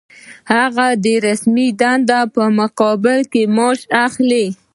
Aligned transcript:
هغه 0.53 0.87
د 1.03 1.05
رسمي 1.27 1.67
دندې 1.81 2.21
په 2.33 2.43
مقابل 2.59 3.19
کې 3.31 3.41
معاش 3.55 3.79
اخلي. 4.05 4.45